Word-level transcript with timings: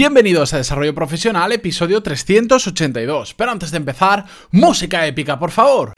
Bienvenidos 0.00 0.54
a 0.54 0.56
Desarrollo 0.56 0.94
Profesional, 0.94 1.52
episodio 1.52 2.02
382. 2.02 3.34
Pero 3.34 3.50
antes 3.50 3.70
de 3.70 3.76
empezar, 3.76 4.24
música 4.50 5.06
épica, 5.06 5.38
por 5.38 5.50
favor. 5.50 5.92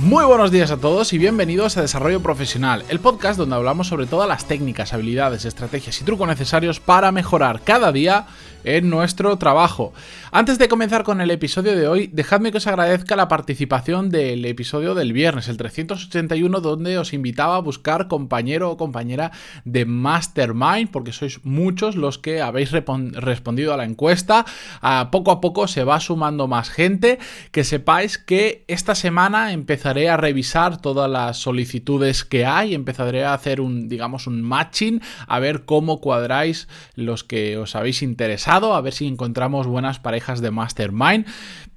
Muy 0.00 0.24
buenos 0.24 0.50
días 0.50 0.72
a 0.72 0.76
todos 0.76 1.12
y 1.12 1.18
bienvenidos 1.18 1.76
a 1.76 1.82
Desarrollo 1.82 2.20
Profesional, 2.20 2.84
el 2.88 2.98
podcast 2.98 3.38
donde 3.38 3.54
hablamos 3.54 3.86
sobre 3.86 4.06
todas 4.06 4.28
las 4.28 4.46
técnicas, 4.46 4.92
habilidades, 4.92 5.44
estrategias 5.44 6.00
y 6.00 6.04
trucos 6.04 6.26
necesarios 6.26 6.80
para 6.80 7.12
mejorar 7.12 7.62
cada 7.62 7.92
día 7.92 8.26
en 8.64 8.90
nuestro 8.90 9.36
trabajo. 9.36 9.92
Antes 10.32 10.58
de 10.58 10.68
comenzar 10.68 11.04
con 11.04 11.20
el 11.20 11.30
episodio 11.30 11.76
de 11.76 11.86
hoy, 11.86 12.10
dejadme 12.12 12.50
que 12.50 12.58
os 12.58 12.66
agradezca 12.66 13.14
la 13.14 13.28
participación 13.28 14.10
del 14.10 14.44
episodio 14.46 14.94
del 14.94 15.12
viernes, 15.12 15.48
el 15.48 15.56
381, 15.56 16.60
donde 16.60 16.98
os 16.98 17.12
invitaba 17.12 17.56
a 17.56 17.60
buscar 17.60 18.08
compañero 18.08 18.70
o 18.70 18.76
compañera 18.76 19.30
de 19.64 19.84
Mastermind, 19.84 20.90
porque 20.90 21.12
sois 21.12 21.44
muchos 21.44 21.94
los 21.94 22.18
que 22.18 22.40
habéis 22.40 22.72
respondido 22.72 23.74
a 23.74 23.76
la 23.76 23.84
encuesta. 23.84 24.44
A 24.80 25.10
poco 25.10 25.30
a 25.30 25.40
poco 25.40 25.68
se 25.68 25.84
va 25.84 26.00
sumando 26.00 26.48
más 26.48 26.70
gente. 26.70 27.18
Que 27.52 27.64
sepáis 27.64 28.18
que 28.18 28.64
esta 28.66 28.94
semana 28.94 29.52
empezaré 29.52 30.08
a 30.08 30.16
revisar 30.16 30.80
todas 30.80 31.10
las 31.10 31.36
solicitudes 31.36 32.24
que 32.24 32.46
hay, 32.46 32.74
empezaré 32.74 33.24
a 33.24 33.34
hacer 33.34 33.60
un, 33.60 33.88
digamos, 33.88 34.26
un 34.26 34.42
matching, 34.42 35.00
a 35.26 35.38
ver 35.38 35.64
cómo 35.64 36.00
cuadráis 36.00 36.68
los 36.94 37.24
que 37.24 37.58
os 37.58 37.76
habéis 37.76 38.02
interesado 38.02 38.53
a 38.54 38.80
ver 38.80 38.92
si 38.92 39.06
encontramos 39.06 39.66
buenas 39.66 39.98
parejas 39.98 40.40
de 40.40 40.52
Mastermind. 40.52 41.26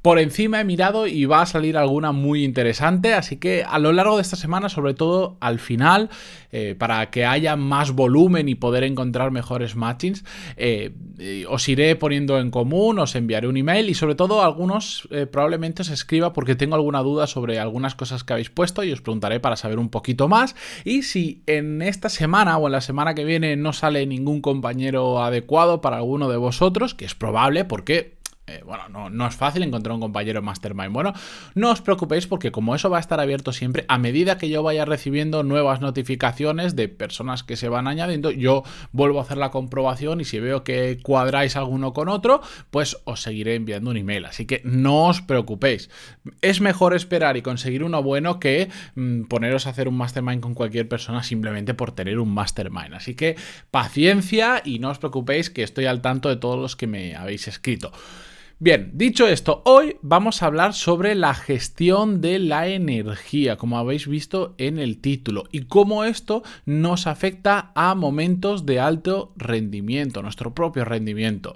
Por 0.04 0.20
encima 0.20 0.62
he 0.62 0.64
mirado 0.64 1.08
y 1.08 1.26
va 1.26 1.42
a 1.42 1.46
salir 1.46 1.76
alguna 1.76 2.12
muy 2.12 2.46
interesante, 2.46 3.14
así 3.14 3.38
que 3.38 3.66
a 3.68 3.80
lo 3.80 3.92
largo 3.92 4.16
de 4.16 4.22
esta 4.22 4.36
semana, 4.38 4.70
sobre 4.70 4.94
todo 4.94 5.38
al 5.42 5.60
final, 5.60 6.10
eh, 6.52 6.76
para 6.78 7.10
que 7.10 7.26
haya 7.26 7.58
más 7.58 7.92
volumen 7.92 8.48
y 8.48 8.56
poder 8.56 8.84
encontrar 8.84 9.32
mejores 9.32 9.76
matchings, 9.76 10.24
eh, 10.56 10.92
eh, 11.20 11.46
os 11.50 11.68
iré 11.68 11.96
poniendo 11.98 12.40
en 12.40 12.52
común, 12.52 13.00
os 13.00 13.16
enviaré 13.16 13.48
un 13.48 13.58
email 13.58 13.90
y 13.90 13.96
sobre 13.96 14.16
todo 14.16 14.44
algunos 14.44 15.10
probablemente 15.32 15.82
os 15.82 15.90
escriba 15.90 16.32
porque 16.32 16.56
tengo 16.56 16.76
alguna 16.76 17.02
duda 17.02 17.28
sobre 17.28 17.60
algunas 17.60 17.96
cosas 17.96 18.24
que 18.24 18.34
habéis 18.34 18.50
puesto 18.50 18.84
y 18.84 18.94
os 18.94 19.02
preguntaré 19.02 19.40
para 19.40 19.56
saber 19.58 19.80
un 19.80 19.90
poquito 19.90 20.28
más. 20.28 20.56
Y 20.86 21.02
si 21.04 21.42
en 21.48 21.82
esta 21.82 22.08
semana 22.08 22.58
o 22.58 22.68
en 22.68 22.74
la 22.74 22.82
semana 22.82 23.16
que 23.16 23.26
viene 23.26 23.56
no 23.58 23.74
sale 23.74 24.06
ningún 24.06 24.42
compañero 24.42 25.22
adecuado 25.22 25.82
para 25.82 25.98
alguno 25.98 26.30
de 26.30 26.38
vosotros, 26.38 26.67
que 26.96 27.06
es 27.06 27.16
probable 27.16 27.66
porque 27.66 28.17
eh, 28.50 28.62
bueno, 28.66 29.10
no, 29.10 29.28
es 29.28 29.36
fácil 29.36 29.62
encontrar 29.64 29.94
un 29.94 30.00
compañero 30.00 30.42
Mastermind. 30.42 30.94
Bueno, 30.94 31.12
no 31.54 31.70
os 31.70 31.82
preocupéis 31.82 32.28
porque 32.28 32.50
como 32.50 32.76
eso 32.76 32.90
va 32.90 32.96
a 32.96 33.02
estar 33.02 33.20
abierto 33.20 33.52
siempre, 33.52 33.84
a 33.90 33.98
medida 33.98 34.38
que 34.38 34.48
yo 34.48 34.64
vaya 34.64 34.86
recibiendo 34.86 35.44
nuevas 35.44 35.82
notificaciones 35.82 36.78
de 36.78 36.88
personas 36.88 37.44
que 37.44 37.58
se 37.58 37.68
van 37.68 37.88
añadiendo, 37.88 38.32
yo 38.32 38.64
vuelvo 38.94 39.20
a 39.20 39.24
hacer 39.24 39.38
la 39.38 39.52
comprobación 39.52 40.22
y 40.22 40.26
si 40.26 40.40
veo 40.40 40.64
que 40.64 40.98
cuadráis 41.04 41.58
alguno 41.58 41.92
con 41.92 42.08
otro, 42.08 42.40
pues 42.72 42.98
os 43.04 43.22
seguiré 43.22 43.56
enviando 43.56 43.92
un 43.92 43.98
email. 43.98 44.24
Así 44.24 44.46
que 44.46 44.62
no 44.64 45.08
os 45.08 45.22
preocupéis. 45.22 45.90
Es 46.42 46.62
mejor 46.62 46.96
esperar 46.96 47.36
y 47.36 47.42
conseguir 47.42 47.84
uno 47.84 48.02
bueno 48.02 48.40
que 48.40 48.70
mm, 48.96 49.24
poneros 49.24 49.68
a 49.68 49.72
hacer 49.72 49.90
un 49.90 49.98
Mastermind 49.98 50.40
con 50.40 50.54
cualquier 50.54 50.88
persona 50.88 51.22
simplemente 51.22 51.74
por 51.74 51.92
tener 51.92 52.18
un 52.18 52.34
Mastermind. 52.34 52.94
Así 52.94 53.14
que 53.14 53.36
paciencia 53.72 54.62
y 54.64 54.80
no 54.80 54.90
os 54.90 55.00
preocupéis 55.00 55.50
que 55.50 55.64
estoy 55.64 55.86
al 55.86 56.02
tanto 56.02 56.30
de 56.30 56.38
todos 56.38 56.58
los 56.58 56.78
que 56.78 56.88
me 56.88 57.14
habéis 57.14 57.50
escrito. 57.50 57.92
Bien, 58.60 58.90
dicho 58.96 59.28
esto, 59.28 59.62
hoy 59.66 59.98
vamos 60.02 60.42
a 60.42 60.48
hablar 60.48 60.74
sobre 60.74 61.14
la 61.14 61.36
gestión 61.36 62.22
de 62.22 62.40
la 62.40 62.68
energía, 62.68 63.56
como 63.56 63.78
habéis 63.78 64.08
visto 64.08 64.56
en 64.58 64.80
el 64.80 65.00
título, 65.00 65.44
y 65.52 65.66
cómo 65.66 66.06
esto 66.06 66.42
nos 66.66 67.06
afecta 67.06 67.72
a 67.76 67.94
momentos 67.94 68.66
de 68.66 68.80
alto 68.80 69.32
rendimiento, 69.36 70.24
nuestro 70.24 70.56
propio 70.56 70.86
rendimiento. 70.86 71.56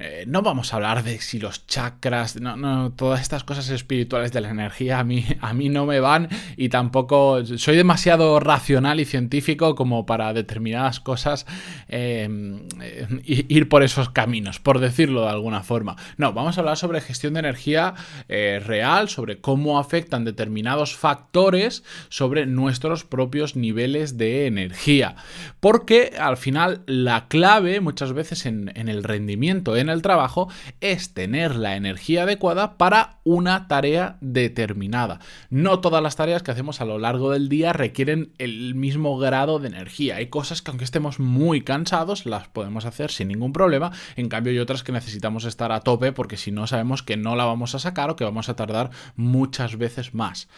Eh, 0.00 0.24
no 0.26 0.40
vamos 0.40 0.72
a 0.72 0.76
hablar 0.76 1.04
de 1.04 1.20
si 1.20 1.38
los 1.38 1.66
chakras, 1.66 2.40
no, 2.40 2.56
no, 2.56 2.92
todas 2.92 3.20
estas 3.20 3.44
cosas 3.44 3.68
espirituales 3.68 4.32
de 4.32 4.40
la 4.40 4.48
energía 4.48 4.98
a 4.98 5.04
mí, 5.04 5.26
a 5.40 5.52
mí 5.52 5.68
no 5.68 5.84
me 5.84 6.00
van 6.00 6.28
y 6.56 6.70
tampoco 6.70 7.44
soy 7.44 7.76
demasiado 7.76 8.40
racional 8.40 8.98
y 8.98 9.04
científico 9.04 9.74
como 9.74 10.06
para 10.06 10.32
determinadas 10.32 11.00
cosas 11.00 11.46
em, 11.88 12.66
eh, 12.80 13.06
ir 13.24 13.68
por 13.68 13.82
esos 13.82 14.08
caminos, 14.08 14.58
por 14.58 14.78
decirlo 14.78 15.22
de 15.22 15.30
alguna 15.30 15.62
forma. 15.62 15.96
No, 16.16 16.32
vamos 16.32 16.56
a 16.56 16.60
hablar 16.62 16.78
sobre 16.78 17.00
gestión 17.00 17.34
de 17.34 17.40
energía 17.40 17.94
eh, 18.28 18.62
real, 18.64 19.08
sobre 19.10 19.40
cómo 19.40 19.78
afectan 19.78 20.24
determinados 20.24 20.96
factores 20.96 21.84
sobre 22.08 22.46
nuestros 22.46 23.04
propios 23.04 23.54
niveles 23.54 24.16
de 24.16 24.46
energía. 24.46 25.16
Porque 25.60 26.14
al 26.18 26.36
final 26.36 26.82
la 26.86 27.28
clave 27.28 27.80
muchas 27.80 28.12
veces 28.12 28.46
en, 28.46 28.70
el 28.74 29.04
rendimiento, 29.04 29.76
en 29.76 29.89
el 29.90 30.02
trabajo 30.02 30.48
es 30.80 31.14
tener 31.14 31.56
la 31.56 31.76
energía 31.76 32.22
adecuada 32.22 32.76
para 32.76 33.18
una 33.24 33.68
tarea 33.68 34.16
determinada. 34.20 35.20
No 35.50 35.80
todas 35.80 36.02
las 36.02 36.16
tareas 36.16 36.42
que 36.42 36.50
hacemos 36.50 36.80
a 36.80 36.84
lo 36.84 36.98
largo 36.98 37.30
del 37.30 37.48
día 37.48 37.72
requieren 37.72 38.32
el 38.38 38.74
mismo 38.74 39.18
grado 39.18 39.58
de 39.58 39.68
energía. 39.68 40.16
Hay 40.16 40.26
cosas 40.26 40.62
que 40.62 40.70
aunque 40.70 40.84
estemos 40.84 41.20
muy 41.20 41.62
cansados 41.62 42.26
las 42.26 42.48
podemos 42.48 42.84
hacer 42.84 43.10
sin 43.10 43.28
ningún 43.28 43.52
problema. 43.52 43.92
En 44.16 44.28
cambio 44.28 44.52
hay 44.52 44.58
otras 44.58 44.82
que 44.82 44.92
necesitamos 44.92 45.44
estar 45.44 45.72
a 45.72 45.80
tope 45.80 46.12
porque 46.12 46.36
si 46.36 46.50
no 46.50 46.66
sabemos 46.66 47.02
que 47.02 47.16
no 47.16 47.36
la 47.36 47.44
vamos 47.44 47.74
a 47.74 47.78
sacar 47.78 48.10
o 48.10 48.16
que 48.16 48.24
vamos 48.24 48.48
a 48.48 48.56
tardar 48.56 48.90
muchas 49.16 49.76
veces 49.76 50.14
más. 50.14 50.48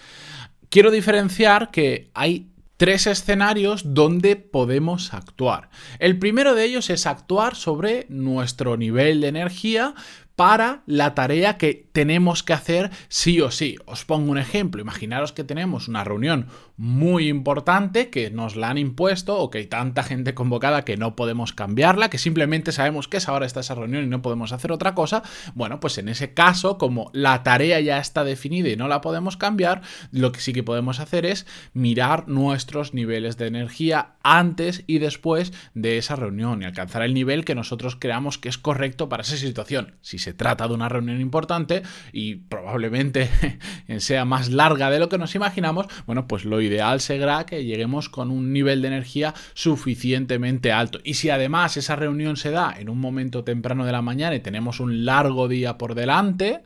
Quiero 0.68 0.90
diferenciar 0.90 1.70
que 1.70 2.10
hay 2.14 2.51
tres 2.82 3.06
escenarios 3.06 3.94
donde 3.94 4.34
podemos 4.34 5.14
actuar. 5.14 5.70
El 6.00 6.18
primero 6.18 6.56
de 6.56 6.64
ellos 6.64 6.90
es 6.90 7.06
actuar 7.06 7.54
sobre 7.54 8.06
nuestro 8.08 8.76
nivel 8.76 9.20
de 9.20 9.28
energía 9.28 9.94
para 10.34 10.82
la 10.86 11.14
tarea 11.14 11.58
que 11.58 11.88
tenemos 11.92 12.42
que 12.42 12.54
hacer 12.54 12.90
sí 13.06 13.40
o 13.40 13.52
sí. 13.52 13.76
Os 13.86 14.04
pongo 14.04 14.32
un 14.32 14.38
ejemplo. 14.38 14.82
Imaginaros 14.82 15.32
que 15.32 15.44
tenemos 15.44 15.86
una 15.86 16.02
reunión 16.02 16.48
muy 16.82 17.28
importante 17.28 18.10
que 18.10 18.32
nos 18.32 18.56
la 18.56 18.68
han 18.68 18.76
impuesto 18.76 19.38
o 19.38 19.50
que 19.50 19.58
hay 19.58 19.66
tanta 19.68 20.02
gente 20.02 20.34
convocada 20.34 20.84
que 20.84 20.96
no 20.96 21.14
podemos 21.14 21.52
cambiarla, 21.52 22.10
que 22.10 22.18
simplemente 22.18 22.72
sabemos 22.72 23.06
que 23.06 23.18
es 23.18 23.28
ahora 23.28 23.46
está 23.46 23.60
esa 23.60 23.76
reunión 23.76 24.02
y 24.02 24.08
no 24.08 24.20
podemos 24.20 24.50
hacer 24.50 24.72
otra 24.72 24.92
cosa. 24.92 25.22
Bueno, 25.54 25.78
pues 25.78 25.98
en 25.98 26.08
ese 26.08 26.34
caso, 26.34 26.78
como 26.78 27.12
la 27.12 27.44
tarea 27.44 27.78
ya 27.78 27.98
está 27.98 28.24
definida 28.24 28.68
y 28.68 28.74
no 28.74 28.88
la 28.88 29.00
podemos 29.00 29.36
cambiar, 29.36 29.82
lo 30.10 30.32
que 30.32 30.40
sí 30.40 30.52
que 30.52 30.64
podemos 30.64 30.98
hacer 30.98 31.24
es 31.24 31.46
mirar 31.72 32.26
nuestros 32.26 32.94
niveles 32.94 33.36
de 33.36 33.46
energía 33.46 34.14
antes 34.24 34.82
y 34.88 34.98
después 34.98 35.52
de 35.74 35.98
esa 35.98 36.16
reunión 36.16 36.62
y 36.62 36.64
alcanzar 36.64 37.02
el 37.02 37.14
nivel 37.14 37.44
que 37.44 37.54
nosotros 37.54 37.94
creamos 37.94 38.38
que 38.38 38.48
es 38.48 38.58
correcto 38.58 39.08
para 39.08 39.22
esa 39.22 39.36
situación. 39.36 39.94
Si 40.00 40.18
se 40.18 40.34
trata 40.34 40.66
de 40.66 40.74
una 40.74 40.88
reunión 40.88 41.20
importante 41.20 41.84
y 42.12 42.34
probablemente 42.34 43.30
sea 43.98 44.24
más 44.24 44.50
larga 44.50 44.90
de 44.90 44.98
lo 44.98 45.08
que 45.08 45.18
nos 45.18 45.36
imaginamos, 45.36 45.86
bueno, 46.06 46.26
pues 46.26 46.44
lo 46.44 46.60
ideal 46.60 46.71
será 47.00 47.46
que 47.46 47.64
lleguemos 47.64 48.08
con 48.08 48.30
un 48.30 48.52
nivel 48.52 48.82
de 48.82 48.88
energía 48.88 49.34
suficientemente 49.54 50.72
alto. 50.72 51.00
Y 51.04 51.14
si 51.14 51.30
además 51.30 51.76
esa 51.76 51.96
reunión 51.96 52.36
se 52.36 52.50
da 52.50 52.74
en 52.78 52.88
un 52.88 52.98
momento 52.98 53.44
temprano 53.44 53.84
de 53.84 53.92
la 53.92 54.02
mañana 54.02 54.34
y 54.34 54.40
tenemos 54.40 54.80
un 54.80 55.04
largo 55.04 55.48
día 55.48 55.78
por 55.78 55.94
delante, 55.94 56.62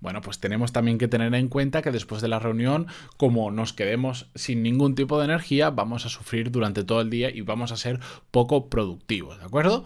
bueno, 0.00 0.22
pues 0.22 0.38
tenemos 0.38 0.72
también 0.72 0.96
que 0.96 1.08
tener 1.08 1.34
en 1.34 1.48
cuenta 1.48 1.82
que 1.82 1.90
después 1.90 2.22
de 2.22 2.28
la 2.28 2.38
reunión, 2.38 2.86
como 3.18 3.50
nos 3.50 3.74
quedemos 3.74 4.26
sin 4.34 4.62
ningún 4.62 4.94
tipo 4.94 5.18
de 5.18 5.26
energía, 5.26 5.70
vamos 5.70 6.06
a 6.06 6.08
sufrir 6.08 6.50
durante 6.50 6.84
todo 6.84 7.02
el 7.02 7.10
día 7.10 7.30
y 7.30 7.42
vamos 7.42 7.70
a 7.70 7.76
ser 7.76 8.00
poco 8.30 8.70
productivos, 8.70 9.38
¿de 9.38 9.44
acuerdo? 9.44 9.84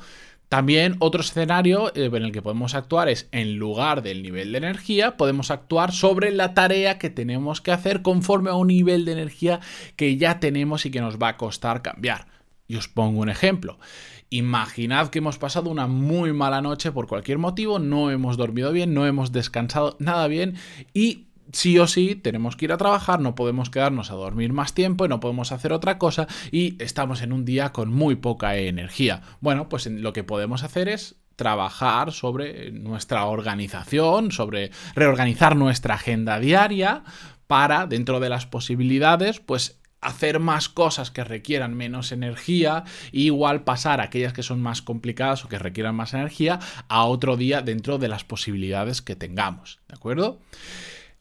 También 0.48 0.96
otro 1.00 1.20
escenario 1.20 1.88
eh, 1.94 2.10
en 2.12 2.22
el 2.22 2.32
que 2.32 2.42
podemos 2.42 2.74
actuar 2.74 3.08
es, 3.08 3.28
en 3.32 3.56
lugar 3.56 4.02
del 4.02 4.22
nivel 4.22 4.52
de 4.52 4.58
energía, 4.58 5.16
podemos 5.16 5.50
actuar 5.50 5.92
sobre 5.92 6.30
la 6.30 6.54
tarea 6.54 6.98
que 6.98 7.10
tenemos 7.10 7.60
que 7.60 7.72
hacer 7.72 8.02
conforme 8.02 8.50
a 8.50 8.54
un 8.54 8.68
nivel 8.68 9.04
de 9.04 9.12
energía 9.12 9.60
que 9.96 10.16
ya 10.16 10.40
tenemos 10.40 10.86
y 10.86 10.90
que 10.90 11.00
nos 11.00 11.18
va 11.18 11.28
a 11.28 11.36
costar 11.36 11.82
cambiar. 11.82 12.26
Y 12.66 12.76
os 12.76 12.88
pongo 12.88 13.20
un 13.20 13.28
ejemplo. 13.28 13.78
Imaginad 14.30 15.08
que 15.08 15.18
hemos 15.18 15.38
pasado 15.38 15.70
una 15.70 15.86
muy 15.86 16.32
mala 16.32 16.62
noche 16.62 16.92
por 16.92 17.06
cualquier 17.06 17.38
motivo, 17.38 17.78
no 17.78 18.10
hemos 18.10 18.36
dormido 18.36 18.72
bien, 18.72 18.94
no 18.94 19.06
hemos 19.06 19.32
descansado 19.32 19.96
nada 19.98 20.26
bien 20.28 20.56
y 20.92 21.26
sí 21.54 21.78
o 21.78 21.86
sí 21.86 22.14
tenemos 22.14 22.56
que 22.56 22.66
ir 22.66 22.72
a 22.72 22.76
trabajar, 22.76 23.20
no 23.20 23.34
podemos 23.34 23.70
quedarnos 23.70 24.10
a 24.10 24.14
dormir 24.14 24.52
más 24.52 24.74
tiempo 24.74 25.04
y 25.04 25.08
no 25.08 25.20
podemos 25.20 25.52
hacer 25.52 25.72
otra 25.72 25.98
cosa 25.98 26.26
y 26.50 26.82
estamos 26.82 27.22
en 27.22 27.32
un 27.32 27.44
día 27.44 27.72
con 27.72 27.92
muy 27.92 28.16
poca 28.16 28.56
energía. 28.56 29.22
Bueno, 29.40 29.68
pues 29.68 29.86
lo 29.86 30.12
que 30.12 30.24
podemos 30.24 30.62
hacer 30.62 30.88
es 30.88 31.16
trabajar 31.36 32.12
sobre 32.12 32.70
nuestra 32.70 33.24
organización, 33.26 34.30
sobre 34.30 34.70
reorganizar 34.94 35.56
nuestra 35.56 35.94
agenda 35.94 36.38
diaria 36.38 37.02
para, 37.46 37.86
dentro 37.86 38.20
de 38.20 38.28
las 38.28 38.46
posibilidades, 38.46 39.40
pues 39.40 39.80
hacer 40.00 40.38
más 40.38 40.68
cosas 40.68 41.10
que 41.10 41.24
requieran 41.24 41.74
menos 41.74 42.12
energía 42.12 42.84
e 43.12 43.20
igual 43.20 43.64
pasar 43.64 44.00
aquellas 44.00 44.32
que 44.32 44.42
son 44.42 44.60
más 44.60 44.82
complicadas 44.82 45.44
o 45.44 45.48
que 45.48 45.58
requieran 45.58 45.94
más 45.94 46.12
energía 46.14 46.60
a 46.88 47.04
otro 47.04 47.36
día 47.36 47.62
dentro 47.62 47.98
de 47.98 48.08
las 48.08 48.22
posibilidades 48.22 49.02
que 49.02 49.16
tengamos, 49.16 49.80
¿de 49.88 49.94
acuerdo? 49.94 50.40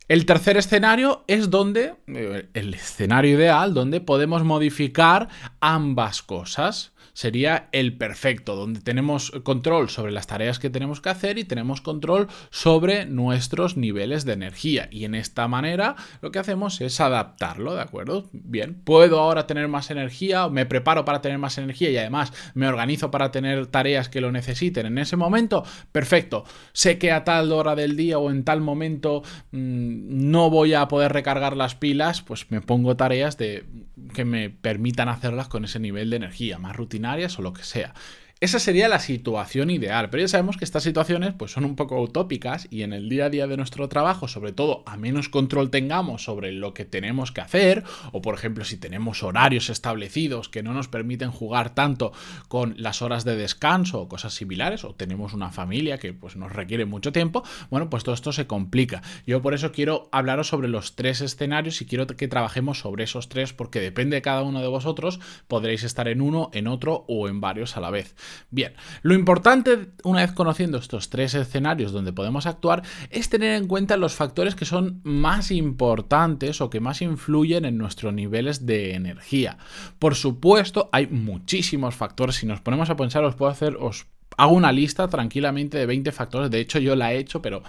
El 0.08 0.26
tercer 0.26 0.58
escenario 0.58 1.24
es 1.28 1.50
donde, 1.50 1.96
eh, 2.08 2.50
el 2.54 2.74
escenario 2.74 3.38
ideal, 3.38 3.74
donde 3.74 4.02
podemos 4.02 4.44
modificar 4.44 5.30
ambas 5.60 6.22
cosas 6.22 6.93
sería 7.14 7.70
el 7.72 7.96
perfecto, 7.98 8.56
donde 8.56 8.82
tenemos 8.82 9.32
control 9.44 9.90
sobre 9.90 10.12
las 10.12 10.28
tareas 10.28 10.60
que 10.60 10.70
tenemos 10.70 11.02
que 11.02 11.10
hacer 11.10 11.38
y 11.38 11.44
tenemos 11.44 11.82
control 11.82 12.28
sobre 12.50 13.06
nuestros 13.06 13.78
niveles 13.78 14.26
de 14.26 14.34
energía. 14.34 14.88
Y 14.92 15.06
en 15.06 15.16
esta 15.16 15.48
manera 15.48 15.96
lo 16.22 16.32
que 16.32 16.40
hacemos 16.40 16.82
es 16.82 17.00
adaptarlo, 17.00 17.76
¿de 17.76 17.82
acuerdo? 17.82 18.30
Bien, 18.32 18.76
puedo 18.84 19.20
ahora 19.20 19.48
tener 19.48 19.68
más 19.68 19.92
energía, 19.92 20.50
me 20.50 20.66
preparo 20.66 21.06
para 21.06 21.22
tener 21.22 21.38
más 21.38 21.58
energía 21.58 21.92
y 21.92 21.98
además 21.98 22.34
me 22.54 22.68
organizo 22.68 23.12
para 23.12 23.32
tener 23.32 23.68
tareas 23.68 24.10
que 24.10 24.22
lo 24.22 24.32
necesiten 24.32 24.86
en 24.86 24.98
ese 24.98 25.16
momento. 25.16 25.64
Perfecto, 25.92 26.46
sé 26.74 26.98
que 26.98 27.12
a 27.12 27.24
tal 27.24 27.52
hora 27.52 27.76
del 27.76 27.96
día 27.96 28.18
o 28.18 28.32
en 28.32 28.44
tal 28.44 28.62
momento 28.62 29.24
mmm, 29.52 30.32
no 30.32 30.50
voy 30.50 30.74
a 30.74 30.88
poder 30.88 31.14
recargar 31.14 31.56
las 31.56 31.76
pilas, 31.76 32.22
pues 32.22 32.50
me 32.50 32.62
pongo 32.62 32.96
tareas 32.96 33.38
de 33.38 33.66
que 34.14 34.26
me 34.26 34.50
permitan 34.50 35.10
hacerlas 35.10 35.48
con 35.48 35.66
ese 35.66 35.80
nivel 35.80 36.10
de 36.10 36.18
energía, 36.18 36.58
más 36.58 36.76
rutinarias 37.04 37.38
o 37.40 37.42
lo 37.42 37.54
que 37.54 37.64
sea. 37.64 37.94
Esa 38.44 38.60
sería 38.60 38.90
la 38.90 39.00
situación 39.00 39.70
ideal, 39.70 40.10
pero 40.10 40.20
ya 40.20 40.28
sabemos 40.28 40.58
que 40.58 40.66
estas 40.66 40.84
situaciones 40.84 41.34
pues, 41.34 41.54
son 41.54 41.64
un 41.64 41.78
poco 41.78 42.02
utópicas 42.02 42.68
y 42.70 42.82
en 42.82 42.92
el 42.92 43.08
día 43.08 43.28
a 43.28 43.30
día 43.30 43.48
de 43.48 43.56
nuestro 43.56 43.88
trabajo, 43.88 44.28
sobre 44.28 44.52
todo 44.52 44.84
a 44.86 44.98
menos 44.98 45.30
control 45.30 45.70
tengamos 45.70 46.26
sobre 46.26 46.52
lo 46.52 46.74
que 46.74 46.84
tenemos 46.84 47.32
que 47.32 47.40
hacer, 47.40 47.86
o 48.12 48.22
por 48.22 48.36
ejemplo 48.36 48.66
si 48.66 48.76
tenemos 48.76 49.24
horarios 49.24 49.70
establecidos 49.70 50.50
que 50.50 50.62
no 50.62 50.74
nos 50.74 50.90
permiten 50.90 51.32
jugar 51.32 51.74
tanto 51.74 52.12
con 52.50 52.76
las 52.76 53.02
horas 53.02 53.24
de 53.24 53.38
descanso 53.38 54.02
o 54.02 54.10
cosas 54.10 54.34
similares, 54.34 54.84
o 54.84 54.94
tenemos 54.94 55.32
una 55.32 55.50
familia 55.50 55.98
que 55.98 56.12
pues, 56.12 56.36
nos 56.36 56.52
requiere 56.52 56.84
mucho 56.84 57.14
tiempo, 57.14 57.46
bueno, 57.70 57.90
pues 57.90 58.04
todo 58.04 58.14
esto 58.14 58.34
se 58.34 58.46
complica. 58.46 59.04
Yo 59.26 59.42
por 59.42 59.54
eso 59.54 59.72
quiero 59.72 60.10
hablaros 60.12 60.50
sobre 60.50 60.68
los 60.68 60.98
tres 60.98 61.22
escenarios 61.22 61.82
y 61.82 61.86
quiero 61.86 62.08
que 62.08 62.28
trabajemos 62.28 62.80
sobre 62.80 63.06
esos 63.06 63.30
tres 63.30 63.54
porque 63.54 63.80
depende 63.80 64.18
de 64.18 64.22
cada 64.22 64.44
uno 64.44 64.60
de 64.60 64.68
vosotros, 64.68 65.22
podréis 65.48 65.84
estar 65.84 66.10
en 66.10 66.20
uno, 66.20 66.50
en 66.52 66.68
otro 66.68 67.06
o 67.08 67.30
en 67.30 67.40
varios 67.40 67.78
a 67.78 67.80
la 67.80 67.90
vez. 67.90 68.18
Bien, 68.50 68.74
lo 69.02 69.14
importante, 69.14 69.92
una 70.04 70.22
vez 70.22 70.32
conociendo 70.32 70.78
estos 70.78 71.10
tres 71.10 71.34
escenarios 71.34 71.92
donde 71.92 72.14
podemos 72.14 72.46
actuar, 72.46 72.84
es 73.10 73.30
tener 73.30 73.56
en 73.56 73.68
cuenta 73.68 73.98
los 73.98 74.14
factores 74.14 74.56
que 74.56 74.66
son 74.66 75.02
más 75.04 75.52
importantes 75.52 76.62
o 76.62 76.70
que 76.70 76.80
más 76.80 77.02
influyen 77.02 77.66
en 77.66 77.78
nuestros 77.78 78.14
niveles 78.14 78.66
de 78.66 78.94
energía. 78.94 79.58
Por 80.00 80.16
supuesto, 80.16 80.90
hay 80.92 81.08
muchísimos 81.08 81.96
factores. 81.96 82.36
Si 82.36 82.46
nos 82.46 82.62
ponemos 82.62 82.90
a 82.90 82.96
pensar, 82.96 83.24
os 83.24 83.36
puedo 83.36 83.52
hacer, 83.52 83.78
os 83.80 84.08
hago 84.38 84.54
una 84.54 84.72
lista 84.72 85.08
tranquilamente 85.08 85.78
de 85.78 85.86
20 85.86 86.12
factores. 86.12 86.52
De 86.52 86.60
hecho, 86.60 86.80
yo 86.80 86.96
la 86.96 87.14
he 87.14 87.18
hecho, 87.18 87.42
pero 87.42 87.64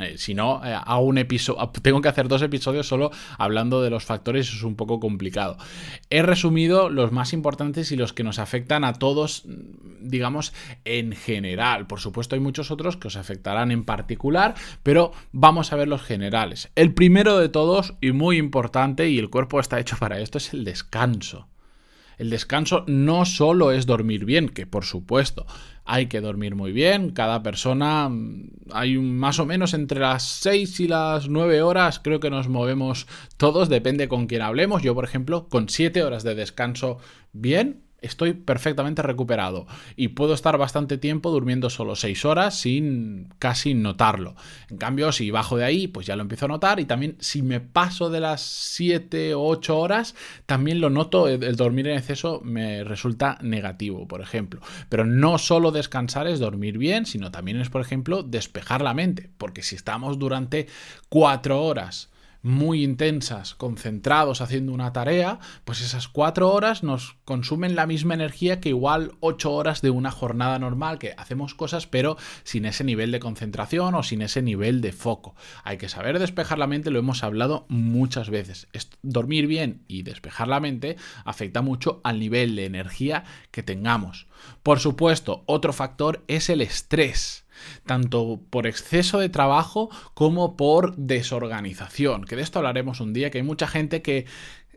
eh, 0.00 0.18
si 0.18 0.34
no, 0.34 0.64
eh, 0.64 0.72
hago 0.72 1.02
un 1.02 1.18
episodio, 1.18 1.70
tengo 1.82 2.00
que 2.00 2.08
hacer 2.08 2.28
dos 2.28 2.42
episodios 2.42 2.86
solo 2.86 3.10
hablando 3.36 3.82
de 3.82 3.90
los 3.90 4.04
factores, 4.04 4.48
es 4.48 4.62
un 4.62 4.76
poco 4.76 5.00
complicado. 5.00 5.56
He 6.10 6.22
resumido 6.22 6.90
los 6.90 7.12
más 7.12 7.32
importantes 7.32 7.92
y 7.92 7.96
los 7.96 8.12
que 8.12 8.24
nos 8.24 8.38
afectan 8.38 8.84
a 8.84 8.94
todos, 8.94 9.44
digamos, 10.00 10.52
en 10.84 11.12
general. 11.12 11.86
Por 11.86 12.00
supuesto, 12.00 12.34
hay 12.34 12.40
muchos 12.40 12.70
otros 12.70 12.96
que 12.96 13.08
os 13.08 13.16
afectarán 13.16 13.70
en 13.70 13.84
particular, 13.84 14.54
pero 14.82 15.12
vamos 15.32 15.72
a 15.72 15.76
ver 15.76 15.88
los 15.88 16.02
generales. 16.02 16.70
El 16.74 16.94
primero 16.94 17.38
de 17.38 17.48
todos, 17.48 17.94
y 18.00 18.12
muy 18.12 18.36
importante, 18.36 19.08
y 19.08 19.18
el 19.18 19.30
cuerpo 19.30 19.60
está 19.60 19.80
hecho 19.80 19.96
para 19.98 20.20
esto, 20.20 20.38
es 20.38 20.54
el 20.54 20.64
descanso. 20.64 21.48
El 22.18 22.30
descanso 22.30 22.84
no 22.86 23.24
solo 23.24 23.70
es 23.72 23.86
dormir 23.86 24.24
bien, 24.24 24.48
que 24.48 24.66
por 24.66 24.84
supuesto 24.84 25.46
hay 25.84 26.06
que 26.06 26.20
dormir 26.20 26.54
muy 26.54 26.72
bien, 26.72 27.10
cada 27.10 27.42
persona 27.42 28.08
mm, 28.08 28.50
hay 28.72 28.98
más 28.98 29.38
o 29.38 29.46
menos 29.46 29.72
entre 29.72 30.00
las 30.00 30.24
6 30.24 30.80
y 30.80 30.88
las 30.88 31.28
9 31.28 31.62
horas 31.62 32.00
creo 32.00 32.20
que 32.20 32.28
nos 32.28 32.48
movemos 32.48 33.06
todos, 33.36 33.68
depende 33.68 34.08
con 34.08 34.26
quién 34.26 34.42
hablemos. 34.42 34.82
Yo 34.82 34.94
por 34.94 35.04
ejemplo 35.04 35.48
con 35.48 35.68
7 35.68 36.02
horas 36.02 36.24
de 36.24 36.34
descanso 36.34 36.98
bien, 37.32 37.87
estoy 38.00 38.32
perfectamente 38.32 39.02
recuperado 39.02 39.66
y 39.96 40.08
puedo 40.08 40.34
estar 40.34 40.56
bastante 40.56 40.98
tiempo 40.98 41.30
durmiendo 41.30 41.70
solo 41.70 41.96
6 41.96 42.24
horas 42.24 42.58
sin 42.58 43.28
casi 43.38 43.74
notarlo. 43.74 44.36
En 44.70 44.78
cambio, 44.78 45.10
si 45.12 45.30
bajo 45.30 45.56
de 45.56 45.64
ahí, 45.64 45.88
pues 45.88 46.06
ya 46.06 46.16
lo 46.16 46.22
empiezo 46.22 46.44
a 46.44 46.48
notar 46.48 46.80
y 46.80 46.84
también 46.84 47.16
si 47.18 47.42
me 47.42 47.60
paso 47.60 48.10
de 48.10 48.20
las 48.20 48.40
7 48.40 49.34
o 49.34 49.44
8 49.46 49.78
horas, 49.78 50.14
también 50.46 50.80
lo 50.80 50.90
noto, 50.90 51.28
el 51.28 51.56
dormir 51.56 51.88
en 51.88 51.98
exceso 51.98 52.40
me 52.44 52.84
resulta 52.84 53.38
negativo, 53.42 54.06
por 54.06 54.20
ejemplo. 54.20 54.60
Pero 54.88 55.04
no 55.04 55.38
solo 55.38 55.70
descansar 55.72 56.26
es 56.26 56.38
dormir 56.38 56.78
bien, 56.78 57.06
sino 57.06 57.30
también 57.30 57.60
es, 57.60 57.70
por 57.70 57.80
ejemplo, 57.80 58.22
despejar 58.22 58.82
la 58.82 58.94
mente, 58.94 59.30
porque 59.38 59.62
si 59.62 59.76
estamos 59.76 60.18
durante 60.18 60.68
4 61.08 61.62
horas 61.62 62.10
muy 62.42 62.84
intensas, 62.84 63.54
concentrados 63.54 64.40
haciendo 64.40 64.72
una 64.72 64.92
tarea, 64.92 65.38
pues 65.64 65.80
esas 65.80 66.08
cuatro 66.08 66.50
horas 66.50 66.82
nos 66.82 67.16
consumen 67.24 67.74
la 67.74 67.86
misma 67.86 68.14
energía 68.14 68.60
que 68.60 68.70
igual 68.70 69.12
ocho 69.20 69.52
horas 69.52 69.82
de 69.82 69.90
una 69.90 70.10
jornada 70.10 70.58
normal, 70.58 70.98
que 70.98 71.14
hacemos 71.16 71.54
cosas 71.54 71.86
pero 71.86 72.16
sin 72.44 72.64
ese 72.64 72.84
nivel 72.84 73.12
de 73.12 73.20
concentración 73.20 73.94
o 73.94 74.02
sin 74.02 74.22
ese 74.22 74.42
nivel 74.42 74.80
de 74.80 74.92
foco. 74.92 75.34
Hay 75.64 75.78
que 75.78 75.88
saber 75.88 76.18
despejar 76.18 76.58
la 76.58 76.66
mente, 76.66 76.90
lo 76.90 76.98
hemos 76.98 77.22
hablado 77.22 77.66
muchas 77.68 78.30
veces. 78.30 78.68
Dormir 79.02 79.46
bien 79.46 79.84
y 79.88 80.02
despejar 80.02 80.48
la 80.48 80.60
mente 80.60 80.96
afecta 81.24 81.62
mucho 81.62 82.00
al 82.04 82.20
nivel 82.20 82.56
de 82.56 82.66
energía 82.66 83.24
que 83.50 83.62
tengamos. 83.62 84.26
Por 84.62 84.80
supuesto, 84.80 85.42
otro 85.46 85.72
factor 85.72 86.24
es 86.28 86.48
el 86.48 86.60
estrés 86.60 87.44
tanto 87.86 88.40
por 88.50 88.66
exceso 88.66 89.18
de 89.18 89.28
trabajo 89.28 89.90
como 90.14 90.56
por 90.56 90.96
desorganización, 90.96 92.24
que 92.24 92.36
de 92.36 92.42
esto 92.42 92.58
hablaremos 92.58 93.00
un 93.00 93.12
día, 93.12 93.30
que 93.30 93.38
hay 93.38 93.44
mucha 93.44 93.66
gente 93.66 94.02
que 94.02 94.26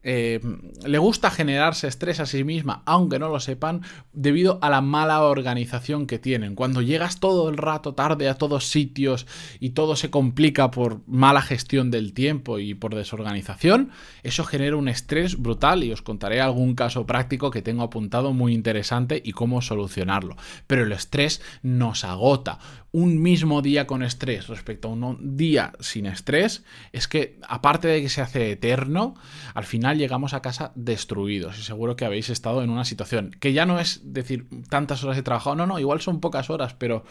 eh, 0.03 0.39
le 0.85 0.97
gusta 0.97 1.29
generarse 1.29 1.87
estrés 1.87 2.19
a 2.19 2.25
sí 2.25 2.43
misma, 2.43 2.81
aunque 2.85 3.19
no 3.19 3.29
lo 3.29 3.39
sepan, 3.39 3.81
debido 4.13 4.59
a 4.61 4.69
la 4.69 4.81
mala 4.81 5.21
organización 5.21 6.07
que 6.07 6.19
tienen. 6.19 6.55
Cuando 6.55 6.81
llegas 6.81 7.19
todo 7.19 7.49
el 7.49 7.57
rato 7.57 7.93
tarde 7.93 8.27
a 8.29 8.35
todos 8.35 8.67
sitios 8.67 9.27
y 9.59 9.71
todo 9.71 9.95
se 9.95 10.09
complica 10.09 10.71
por 10.71 11.01
mala 11.07 11.41
gestión 11.41 11.91
del 11.91 12.13
tiempo 12.13 12.59
y 12.59 12.73
por 12.73 12.95
desorganización, 12.95 13.91
eso 14.23 14.43
genera 14.43 14.75
un 14.75 14.87
estrés 14.87 15.37
brutal 15.37 15.83
y 15.83 15.91
os 15.91 16.01
contaré 16.01 16.41
algún 16.41 16.75
caso 16.75 17.05
práctico 17.05 17.51
que 17.51 17.61
tengo 17.61 17.83
apuntado 17.83 18.33
muy 18.33 18.53
interesante 18.53 19.21
y 19.23 19.33
cómo 19.33 19.61
solucionarlo. 19.61 20.35
Pero 20.67 20.83
el 20.83 20.91
estrés 20.91 21.41
nos 21.61 22.03
agota 22.03 22.59
un 22.93 23.21
mismo 23.21 23.61
día 23.61 23.87
con 23.87 24.03
estrés 24.03 24.47
respecto 24.47 24.89
a 24.89 24.91
un 24.91 25.37
día 25.37 25.73
sin 25.79 26.05
estrés, 26.05 26.63
es 26.91 27.07
que 27.07 27.39
aparte 27.47 27.87
de 27.87 28.01
que 28.01 28.09
se 28.09 28.21
hace 28.21 28.51
eterno, 28.51 29.15
al 29.53 29.63
final 29.63 29.97
llegamos 29.97 30.33
a 30.33 30.41
casa 30.41 30.71
destruidos. 30.75 31.57
Y 31.57 31.61
seguro 31.61 31.95
que 31.95 32.05
habéis 32.05 32.29
estado 32.29 32.63
en 32.63 32.69
una 32.69 32.85
situación 32.85 33.31
que 33.39 33.53
ya 33.53 33.65
no 33.65 33.79
es 33.79 34.01
decir 34.03 34.47
tantas 34.69 35.03
horas 35.03 35.17
he 35.17 35.23
trabajado, 35.23 35.55
no, 35.55 35.67
no, 35.67 35.79
igual 35.79 36.01
son 36.01 36.19
pocas 36.19 36.49
horas, 36.49 36.73
pero 36.73 37.05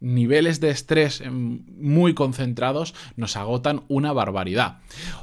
niveles 0.00 0.60
de 0.60 0.70
estrés 0.70 1.22
muy 1.30 2.14
concentrados 2.14 2.94
nos 3.16 3.36
agotan 3.36 3.82
una 3.88 4.12
barbaridad. 4.12 4.78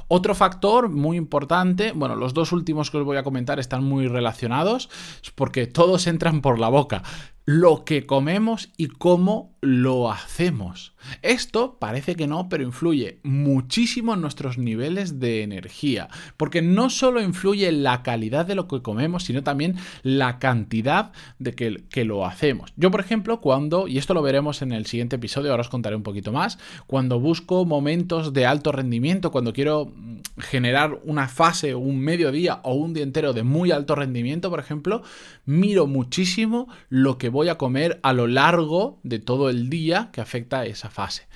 Otro 0.08 0.34
factor 0.34 0.88
muy 0.88 1.16
importante, 1.16 1.92
bueno, 1.92 2.16
los 2.16 2.34
dos 2.34 2.52
últimos 2.52 2.90
que 2.90 2.98
os 2.98 3.04
voy 3.04 3.16
a 3.16 3.22
comentar 3.22 3.60
están 3.60 3.84
muy 3.84 4.08
relacionados, 4.08 4.90
porque 5.34 5.66
todos 5.66 6.06
entran 6.06 6.40
por 6.40 6.58
la 6.58 6.68
boca 6.68 7.02
lo 7.44 7.84
que 7.84 8.06
comemos 8.06 8.70
y 8.76 8.86
cómo 8.88 9.52
lo 9.60 10.10
hacemos. 10.10 10.92
Esto 11.22 11.76
parece 11.78 12.16
que 12.16 12.26
no, 12.26 12.48
pero 12.48 12.64
influye 12.64 13.18
muchísimo 13.22 14.14
en 14.14 14.20
nuestros 14.20 14.58
niveles 14.58 15.20
de 15.20 15.42
energía, 15.42 16.08
porque 16.36 16.62
no 16.62 16.90
solo 16.90 17.22
influye 17.22 17.68
en 17.68 17.82
la 17.84 18.02
calidad 18.02 18.44
de 18.44 18.56
lo 18.56 18.66
que 18.66 18.82
comemos, 18.82 19.24
sino 19.24 19.42
también 19.42 19.76
la 20.02 20.38
cantidad 20.40 21.12
de 21.38 21.52
que, 21.52 21.84
que, 21.90 22.04
lo 22.04 22.26
hacemos. 22.26 22.72
Yo, 22.76 22.90
por 22.90 23.00
ejemplo, 23.00 23.40
cuando, 23.40 23.86
y 23.86 23.98
esto 23.98 24.14
lo 24.14 24.22
veremos 24.22 24.62
en 24.62 24.72
el 24.72 24.86
siguiente 24.86 25.16
episodio, 25.16 25.50
ahora 25.52 25.62
os 25.62 25.68
contaré 25.68 25.94
un 25.94 26.02
poquito 26.02 26.32
más, 26.32 26.58
cuando 26.88 27.20
busco 27.20 27.64
momentos 27.64 28.32
de 28.32 28.46
alto 28.46 28.72
rendimiento, 28.72 29.30
cuando 29.30 29.52
quiero 29.52 29.92
generar 30.38 31.00
una 31.04 31.28
fase, 31.28 31.74
un 31.74 32.00
mediodía 32.00 32.60
o 32.64 32.74
un 32.74 32.94
día 32.94 33.04
entero 33.04 33.32
de 33.32 33.44
muy 33.44 33.70
alto 33.70 33.94
rendimiento, 33.94 34.50
por 34.50 34.60
ejemplo, 34.60 35.02
miro 35.44 35.86
muchísimo 35.86 36.68
lo 36.88 37.18
que 37.18 37.28
voy 37.32 37.48
a 37.48 37.58
comer 37.58 37.98
a 38.02 38.12
lo 38.12 38.28
largo 38.28 39.00
de 39.02 39.18
todo 39.18 39.50
el 39.50 39.68
día 39.68 40.10
que 40.12 40.20
afecta 40.20 40.64
esa 40.64 40.90
fase. 40.90 41.26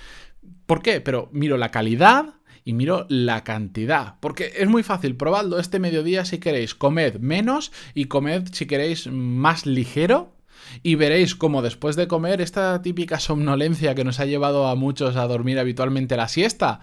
¿Por 0.67 0.83
qué? 0.83 1.01
Pero 1.01 1.29
miro 1.33 1.57
la 1.57 1.71
calidad 1.71 2.35
y 2.65 2.73
miro 2.73 3.07
la 3.09 3.45
cantidad. 3.45 4.17
Porque 4.21 4.53
es 4.57 4.69
muy 4.69 4.83
fácil, 4.83 5.17
probadlo 5.17 5.59
este 5.59 5.79
mediodía 5.79 6.25
si 6.25 6.39
queréis, 6.39 6.75
comed 6.75 7.19
menos 7.19 7.73
y 7.95 8.07
comed 8.07 8.49
si 8.53 8.67
queréis 8.67 9.09
más 9.09 9.67
ligero. 9.67 10.35
Y 10.83 10.97
veréis 10.97 11.37
como 11.37 11.63
después 11.63 11.95
de 11.97 12.09
comer 12.09 12.41
esta 12.41 12.83
típica 12.83 13.21
somnolencia 13.21 13.95
que 13.95 14.05
nos 14.05 14.19
ha 14.19 14.27
llevado 14.27 14.67
a 14.67 14.75
muchos 14.75 15.15
a 15.17 15.27
dormir 15.27 15.59
habitualmente 15.61 16.17
la 16.17 16.29
siesta, 16.29 16.81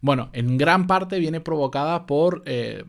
bueno, 0.00 0.30
en 0.34 0.56
gran 0.56 0.86
parte 0.86 1.18
viene 1.18 1.40
provocada 1.40 2.06
por... 2.06 2.42
Eh, 2.46 2.84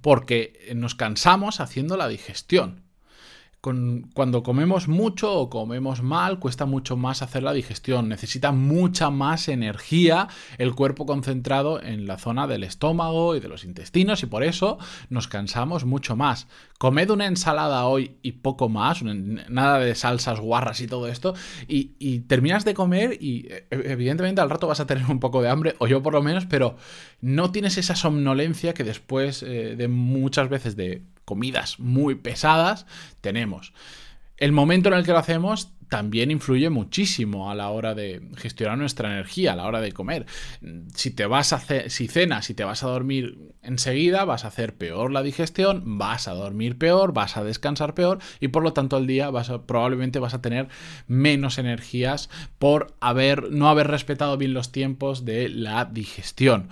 porque 0.00 0.72
nos 0.74 0.96
cansamos 0.96 1.60
haciendo 1.60 1.96
la 1.96 2.08
digestión 2.08 2.83
cuando 4.12 4.42
comemos 4.42 4.88
mucho 4.88 5.32
o 5.32 5.48
comemos 5.48 6.02
mal, 6.02 6.38
cuesta 6.38 6.66
mucho 6.66 6.96
más 6.96 7.22
hacer 7.22 7.42
la 7.42 7.54
digestión. 7.54 8.08
Necesita 8.08 8.52
mucha 8.52 9.08
más 9.08 9.48
energía 9.48 10.28
el 10.58 10.74
cuerpo 10.74 11.06
concentrado 11.06 11.82
en 11.82 12.06
la 12.06 12.18
zona 12.18 12.46
del 12.46 12.62
estómago 12.62 13.34
y 13.36 13.40
de 13.40 13.48
los 13.48 13.64
intestinos 13.64 14.22
y 14.22 14.26
por 14.26 14.44
eso 14.44 14.78
nos 15.08 15.28
cansamos 15.28 15.84
mucho 15.84 16.14
más. 16.14 16.46
Comed 16.78 17.08
una 17.08 17.26
ensalada 17.26 17.86
hoy 17.86 18.16
y 18.22 18.32
poco 18.32 18.68
más, 18.68 19.02
nada 19.02 19.78
de 19.78 19.94
salsas 19.94 20.40
guarras 20.40 20.80
y 20.80 20.86
todo 20.86 21.08
esto, 21.08 21.34
y, 21.66 22.20
terminas 22.20 22.64
de 22.64 22.74
comer 22.74 23.16
y 23.20 23.46
e, 23.48 23.66
evidentemente 23.70 24.40
al 24.40 24.50
rato 24.50 24.66
vas 24.66 24.80
a 24.80 24.86
tener 24.86 25.06
un 25.06 25.20
poco 25.20 25.40
de 25.40 25.48
hambre, 25.48 25.74
o 25.78 25.86
yo 25.86 26.02
por 26.02 26.12
lo 26.12 26.22
menos, 26.22 26.46
pero 26.46 26.76
no 27.20 27.52
tienes 27.52 27.78
esa 27.78 27.96
somnolencia 27.96 28.74
que 28.74 28.84
después 28.84 29.42
eh, 29.42 29.76
de 29.76 29.88
muchas 29.88 30.48
veces 30.48 30.76
de 30.76 31.02
comidas 31.24 31.78
muy 31.78 32.14
pesadas 32.14 32.86
tenemos. 33.20 33.72
El 34.36 34.52
momento 34.52 34.88
en 34.88 34.94
el 34.96 35.04
que 35.04 35.12
lo 35.12 35.18
hacemos 35.18 35.74
también 35.88 36.30
influye 36.30 36.70
muchísimo 36.70 37.50
a 37.50 37.54
la 37.54 37.68
hora 37.70 37.94
de 37.94 38.20
gestionar 38.36 38.76
nuestra 38.76 39.12
energía, 39.12 39.52
a 39.52 39.56
la 39.56 39.66
hora 39.66 39.80
de 39.80 39.92
comer. 39.92 40.26
Si 40.94 41.10
te 41.12 41.26
vas 41.26 41.52
a 41.52 41.60
si 41.88 42.08
cenas 42.08 42.50
y 42.50 42.54
te 42.54 42.64
vas 42.64 42.82
a 42.82 42.88
dormir 42.88 43.54
enseguida, 43.62 44.24
vas 44.24 44.44
a 44.44 44.48
hacer 44.48 44.74
peor 44.74 45.12
la 45.12 45.22
digestión, 45.22 45.98
vas 45.98 46.26
a 46.26 46.34
dormir 46.34 46.78
peor, 46.78 47.12
vas 47.12 47.36
a 47.36 47.44
descansar 47.44 47.94
peor 47.94 48.18
y 48.40 48.48
por 48.48 48.64
lo 48.64 48.72
tanto 48.72 48.96
al 48.96 49.06
día 49.06 49.30
probablemente 49.66 50.18
vas 50.18 50.34
a 50.34 50.42
tener 50.42 50.68
menos 51.06 51.58
energías 51.58 52.28
por 52.58 52.96
haber 53.00 53.52
no 53.52 53.68
haber 53.68 53.86
respetado 53.86 54.36
bien 54.36 54.52
los 54.52 54.72
tiempos 54.72 55.24
de 55.24 55.48
la 55.48 55.84
digestión. 55.84 56.70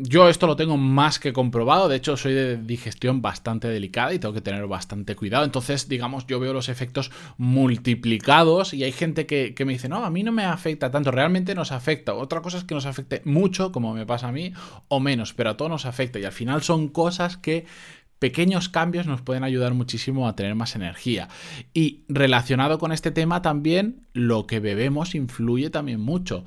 Yo 0.00 0.28
esto 0.28 0.46
lo 0.46 0.54
tengo 0.54 0.76
más 0.76 1.18
que 1.18 1.32
comprobado, 1.32 1.88
de 1.88 1.96
hecho 1.96 2.16
soy 2.16 2.32
de 2.32 2.56
digestión 2.56 3.20
bastante 3.20 3.66
delicada 3.66 4.14
y 4.14 4.20
tengo 4.20 4.32
que 4.32 4.40
tener 4.40 4.64
bastante 4.68 5.16
cuidado, 5.16 5.44
entonces 5.44 5.88
digamos 5.88 6.24
yo 6.28 6.38
veo 6.38 6.52
los 6.52 6.68
efectos 6.68 7.10
multiplicados 7.36 8.74
y 8.74 8.84
hay 8.84 8.92
gente 8.92 9.26
que, 9.26 9.52
me 9.66 9.72
dice, 9.72 9.88
no, 9.88 10.04
a 10.04 10.10
mí 10.10 10.22
no 10.22 10.30
me 10.30 10.44
afecta 10.44 10.92
tanto, 10.92 11.10
realmente 11.10 11.52
nos 11.56 11.72
afecta, 11.72 12.14
otra 12.14 12.42
cosa 12.42 12.58
es 12.58 12.64
que 12.64 12.76
nos 12.76 12.86
afecte 12.86 13.22
mucho, 13.24 13.72
como 13.72 13.92
me 13.92 14.06
pasa 14.06 14.28
a 14.28 14.32
mí, 14.32 14.52
o 14.86 15.00
menos, 15.00 15.34
pero 15.34 15.50
a 15.50 15.56
todos 15.56 15.68
nos 15.68 15.84
afecta 15.84 16.20
y 16.20 16.24
al 16.24 16.30
final 16.30 16.62
son 16.62 16.86
cosas 16.86 17.36
que 17.36 17.66
pequeños 18.20 18.68
cambios 18.68 19.08
nos 19.08 19.22
pueden 19.22 19.42
ayudar 19.42 19.74
muchísimo 19.74 20.28
a 20.28 20.36
tener 20.36 20.54
más 20.54 20.76
energía. 20.76 21.28
Y 21.74 22.04
relacionado 22.08 22.78
con 22.78 22.92
este 22.92 23.10
tema 23.10 23.42
también, 23.42 24.06
lo 24.12 24.46
que 24.46 24.60
bebemos 24.60 25.16
influye 25.16 25.70
también 25.70 26.00
mucho 26.00 26.44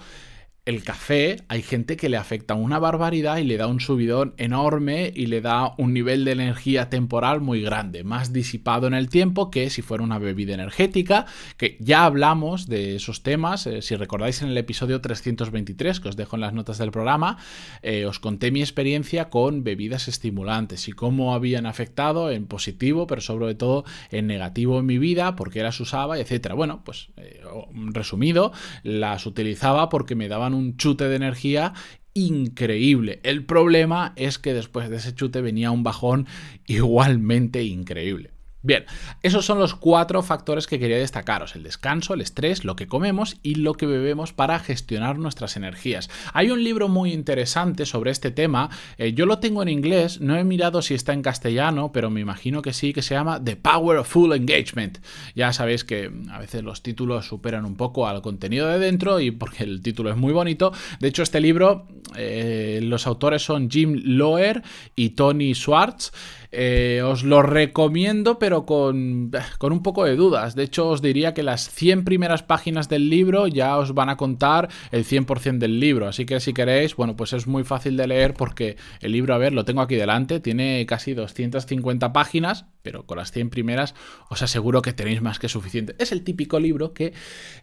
el 0.64 0.84
café 0.84 1.38
hay 1.48 1.64
gente 1.64 1.98
que 1.98 2.08
le 2.08 2.18
afecta 2.18 2.54
una 2.54 2.78
barbaridad 2.78 3.38
y 3.38 3.44
le 3.46 3.58
da 3.58 3.66
un 3.66 3.80
subidón 3.80 4.36
enorme 4.38 5.12
y 5.16 5.26
le 5.26 5.42
da 5.42 5.74
un 5.80 5.92
nivel 5.92 6.24
de 6.24 6.34
energía 6.34 6.88
temporal 6.88 7.42
muy 7.42 7.64
grande, 7.64 8.04
más 8.04 8.32
disipado 8.32 8.86
en 8.86 8.94
el 8.94 9.10
tiempo 9.10 9.50
que 9.50 9.72
si 9.72 9.82
fuera 9.82 10.04
una 10.04 10.20
bebida 10.20 10.54
energética, 10.54 11.26
que 11.58 11.78
ya 11.80 12.06
hablamos 12.06 12.68
de 12.68 12.98
esos 12.98 13.24
temas, 13.24 13.66
eh, 13.66 13.82
si 13.82 13.96
recordáis 13.96 14.44
en 14.44 14.50
el 14.50 14.58
episodio 14.58 15.02
323 15.02 16.00
que 16.00 16.10
os 16.10 16.16
dejo 16.16 16.36
en 16.36 16.42
las 16.42 16.54
notas 16.54 16.78
del 16.78 16.92
programa, 16.92 17.40
eh, 17.82 18.06
os 18.06 18.20
conté 18.20 18.52
mi 18.52 18.62
experiencia 18.62 19.32
con 19.32 19.64
bebidas 19.64 20.08
estimulantes 20.08 20.88
y 20.88 20.92
cómo 20.92 21.34
habían 21.34 21.66
afectado 21.66 22.30
en 22.30 22.46
positivo, 22.46 23.08
pero 23.08 23.22
sobre 23.22 23.56
todo 23.56 23.84
en 24.12 24.28
negativo 24.28 24.80
en 24.80 24.86
mi 24.86 25.00
vida, 25.00 25.36
porque 25.36 25.64
las 25.64 25.80
usaba, 25.80 26.20
etcétera. 26.20 26.54
Bueno, 26.54 26.84
pues 26.86 27.10
eh, 27.18 27.42
resumido, 27.74 28.52
las 28.84 29.26
utilizaba 29.26 29.90
porque 29.90 30.14
me 30.14 30.28
daban 30.28 30.51
un 30.54 30.78
chute 30.78 31.06
de 31.06 31.16
energía 31.16 31.74
increíble. 32.14 33.20
El 33.24 33.46
problema 33.46 34.14
es 34.16 34.38
que 34.38 34.54
después 34.54 34.90
de 34.90 34.98
ese 34.98 35.16
chute 35.16 35.42
venía 35.42 35.72
un 35.72 35.84
bajón 35.84 36.28
igualmente 36.68 37.64
increíble. 37.64 38.32
Bien, 38.64 38.86
esos 39.24 39.46
son 39.46 39.58
los 39.58 39.74
cuatro 39.74 40.22
factores 40.22 40.68
que 40.68 40.78
quería 40.78 40.98
destacaros, 40.98 41.56
el 41.56 41.64
descanso, 41.64 42.14
el 42.14 42.22
estrés, 42.22 42.64
lo 42.64 42.76
que 42.76 42.88
comemos 42.88 43.38
y 43.42 43.56
lo 43.56 43.74
que 43.74 43.88
bebemos 43.88 44.34
para 44.34 44.60
gestionar 44.60 45.18
nuestras 45.18 45.58
energías. 45.58 46.12
Hay 46.34 46.52
un 46.52 46.64
libro 46.64 46.88
muy 46.88 47.12
interesante 47.12 47.88
sobre 47.88 48.12
este 48.12 48.30
tema, 48.30 48.70
eh, 49.00 49.14
yo 49.14 49.26
lo 49.26 49.40
tengo 49.40 49.64
en 49.64 49.70
inglés, 49.70 50.22
no 50.22 50.38
he 50.38 50.44
mirado 50.44 50.84
si 50.84 50.94
está 50.94 51.14
en 51.14 51.24
castellano, 51.24 51.92
pero 51.92 52.12
me 52.12 52.22
imagino 52.22 52.62
que 52.62 52.74
sí, 52.74 52.94
que 52.94 53.02
se 53.02 53.16
llama 53.16 53.44
The 53.44 53.56
Power 53.56 53.98
of 53.98 54.08
Full 54.08 54.34
Engagement. 54.34 55.00
Ya 55.34 55.54
sabéis 55.54 55.84
que 55.84 56.12
a 56.30 56.38
veces 56.38 56.64
los 56.64 56.84
títulos 56.84 57.28
superan 57.28 57.66
un 57.66 57.76
poco 57.76 58.08
al 58.08 58.22
contenido 58.22 58.68
de 58.68 58.78
dentro 58.78 59.20
y 59.20 59.32
porque 59.32 59.64
el 59.64 59.82
título 59.82 60.12
es 60.12 60.18
muy 60.18 60.34
bonito. 60.34 60.72
De 61.00 61.08
hecho, 61.08 61.24
este 61.24 61.42
libro, 61.42 61.88
eh, 62.16 62.80
los 62.84 63.08
autores 63.08 63.42
son 63.42 63.72
Jim 63.72 64.00
Loer 64.04 64.62
y 64.96 65.10
Tony 65.12 65.56
Schwartz. 65.56 66.12
Eh, 66.52 67.02
os 67.04 67.24
lo 67.24 67.42
recomiendo, 67.42 68.38
pero 68.38 68.66
con, 68.66 69.32
con, 69.58 69.72
un 69.72 69.82
poco 69.82 70.04
de 70.04 70.16
dudas. 70.16 70.54
De 70.56 70.64
hecho, 70.64 70.90
os 70.90 71.02
diría 71.02 71.34
que 71.34 71.44
las 71.44 71.70
100 71.70 72.04
primeras 72.04 72.44
páginas 72.44 72.90
del 72.90 73.10
libro 73.10 73.48
ya 73.48 73.78
os 73.78 73.94
van 73.94 74.10
a 74.10 74.18
contar 74.18 74.70
el 74.92 75.06
100% 75.06 75.60
del 75.60 75.80
libro. 75.80 76.08
Así 76.08 76.26
que 76.26 76.40
si 76.40 76.54
queréis, 76.54 76.96
bueno, 76.96 77.16
pues 77.16 77.34
es 77.34 77.48
muy 77.48 77.64
fácil 77.64 77.96
de 77.96 78.08
leer 78.08 78.34
porque 78.34 78.76
el 79.00 79.14
libro, 79.14 79.34
a 79.34 79.38
ver, 79.38 79.54
lo 79.54 79.64
tengo 79.64 79.82
aquí 79.82 79.96
delante, 79.96 80.40
tiene 80.40 80.86
casi 80.86 81.14
250 81.14 82.12
páginas, 82.12 82.66
pero 82.82 83.06
con 83.06 83.18
las 83.18 83.32
100 83.32 83.50
primeras 83.50 83.96
os 84.30 84.42
aseguro 84.42 84.82
que 84.82 84.94
tenéis 84.94 85.22
más 85.22 85.40
que 85.40 85.48
suficiente. 85.48 85.96
Es 86.00 86.12
el 86.12 86.24
típico 86.24 86.60
libro 86.60 86.94
que, 86.94 87.14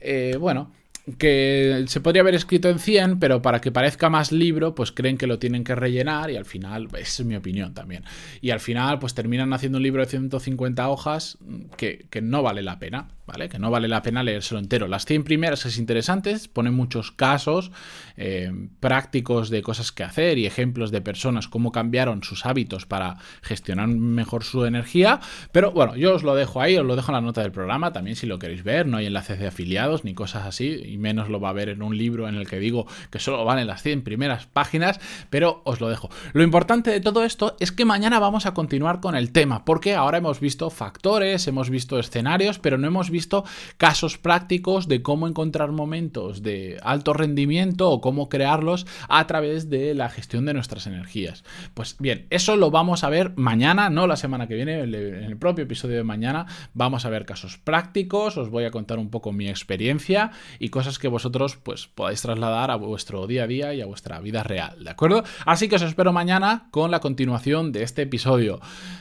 eh, 0.00 0.36
bueno, 0.40 0.72
que 1.16 1.84
se 1.86 2.00
podría 2.00 2.22
haber 2.22 2.34
escrito 2.34 2.68
en 2.68 2.78
100, 2.78 3.18
pero 3.18 3.42
para 3.42 3.60
que 3.60 3.72
parezca 3.72 4.10
más 4.10 4.32
libro, 4.32 4.74
pues 4.74 4.92
creen 4.92 5.18
que 5.18 5.26
lo 5.26 5.38
tienen 5.38 5.64
que 5.64 5.74
rellenar 5.74 6.30
y 6.30 6.36
al 6.36 6.44
final, 6.44 6.88
esa 6.98 7.22
es 7.22 7.24
mi 7.24 7.36
opinión 7.36 7.74
también. 7.74 8.04
Y 8.40 8.50
al 8.50 8.60
final, 8.60 8.98
pues 8.98 9.14
terminan 9.14 9.52
haciendo 9.52 9.78
un 9.78 9.84
libro 9.84 10.02
de 10.02 10.10
150 10.10 10.88
hojas 10.88 11.38
que, 11.76 12.06
que 12.10 12.20
no 12.20 12.42
vale 12.42 12.62
la 12.62 12.78
pena. 12.78 13.08
¿Vale? 13.28 13.48
Que 13.50 13.58
no 13.58 13.70
vale 13.70 13.86
la 13.88 14.02
pena 14.02 14.22
leérselo 14.22 14.58
entero. 14.58 14.88
Las 14.88 15.04
100 15.04 15.22
primeras 15.22 15.66
es 15.66 15.78
interesantes, 15.78 16.48
pone 16.48 16.70
muchos 16.70 17.12
casos 17.12 17.70
eh, 18.16 18.50
prácticos 18.80 19.50
de 19.50 19.62
cosas 19.62 19.92
que 19.92 20.02
hacer 20.02 20.38
y 20.38 20.46
ejemplos 20.46 20.90
de 20.90 21.02
personas, 21.02 21.46
cómo 21.46 21.70
cambiaron 21.70 22.24
sus 22.24 22.46
hábitos 22.46 22.86
para 22.86 23.18
gestionar 23.42 23.88
mejor 23.88 24.44
su 24.44 24.64
energía. 24.64 25.20
Pero 25.52 25.72
bueno, 25.72 25.94
yo 25.94 26.14
os 26.14 26.22
lo 26.22 26.34
dejo 26.34 26.62
ahí, 26.62 26.76
os 26.76 26.86
lo 26.86 26.96
dejo 26.96 27.12
en 27.12 27.16
la 27.16 27.20
nota 27.20 27.42
del 27.42 27.52
programa, 27.52 27.92
también 27.92 28.16
si 28.16 28.26
lo 28.26 28.38
queréis 28.38 28.64
ver, 28.64 28.86
no 28.86 28.96
hay 28.96 29.06
enlaces 29.06 29.38
de 29.38 29.46
afiliados 29.46 30.04
ni 30.04 30.14
cosas 30.14 30.46
así, 30.46 30.82
y 30.86 30.96
menos 30.96 31.28
lo 31.28 31.38
va 31.38 31.50
a 31.50 31.52
ver 31.52 31.68
en 31.68 31.82
un 31.82 31.96
libro 31.96 32.28
en 32.28 32.34
el 32.34 32.48
que 32.48 32.58
digo 32.58 32.86
que 33.10 33.18
solo 33.18 33.44
valen 33.44 33.66
las 33.66 33.82
100 33.82 34.02
primeras 34.02 34.46
páginas, 34.46 35.00
pero 35.28 35.60
os 35.64 35.80
lo 35.80 35.90
dejo. 35.90 36.08
Lo 36.32 36.42
importante 36.42 36.90
de 36.90 37.00
todo 37.00 37.24
esto 37.24 37.56
es 37.60 37.72
que 37.72 37.84
mañana 37.84 38.18
vamos 38.18 38.46
a 38.46 38.54
continuar 38.54 39.00
con 39.00 39.14
el 39.14 39.32
tema, 39.32 39.66
porque 39.66 39.94
ahora 39.94 40.16
hemos 40.16 40.40
visto 40.40 40.70
factores, 40.70 41.46
hemos 41.46 41.68
visto 41.68 41.98
escenarios, 41.98 42.58
pero 42.58 42.78
no 42.78 42.86
hemos 42.86 43.10
visto 43.10 43.17
visto 43.18 43.44
casos 43.76 44.16
prácticos 44.16 44.86
de 44.86 45.02
cómo 45.02 45.26
encontrar 45.26 45.72
momentos 45.72 46.42
de 46.42 46.78
alto 46.82 47.12
rendimiento 47.12 47.90
o 47.90 48.00
cómo 48.00 48.28
crearlos 48.28 48.86
a 49.08 49.26
través 49.26 49.68
de 49.68 49.94
la 49.94 50.08
gestión 50.08 50.44
de 50.44 50.54
nuestras 50.54 50.86
energías. 50.86 51.42
Pues 51.74 51.96
bien, 51.98 52.26
eso 52.30 52.54
lo 52.56 52.70
vamos 52.70 53.02
a 53.02 53.10
ver 53.10 53.32
mañana, 53.36 53.90
no 53.90 54.06
la 54.06 54.16
semana 54.16 54.46
que 54.46 54.54
viene, 54.54 54.80
en 54.80 54.94
el 54.94 55.36
propio 55.36 55.64
episodio 55.64 55.96
de 55.96 56.04
mañana 56.04 56.46
vamos 56.74 57.04
a 57.04 57.10
ver 57.10 57.24
casos 57.24 57.58
prácticos, 57.58 58.36
os 58.36 58.50
voy 58.50 58.64
a 58.64 58.70
contar 58.70 58.98
un 58.98 59.10
poco 59.10 59.32
mi 59.32 59.48
experiencia 59.48 60.30
y 60.60 60.68
cosas 60.68 60.98
que 60.98 61.08
vosotros 61.08 61.56
pues 61.56 61.88
podáis 61.88 62.22
trasladar 62.22 62.70
a 62.70 62.76
vuestro 62.76 63.26
día 63.26 63.44
a 63.44 63.46
día 63.48 63.74
y 63.74 63.80
a 63.80 63.86
vuestra 63.86 64.20
vida 64.20 64.44
real, 64.44 64.84
¿de 64.84 64.90
acuerdo? 64.90 65.24
Así 65.44 65.68
que 65.68 65.76
os 65.76 65.82
espero 65.82 66.12
mañana 66.12 66.68
con 66.70 66.92
la 66.92 67.00
continuación 67.00 67.72
de 67.72 67.82
este 67.82 68.02
episodio. 68.02 68.60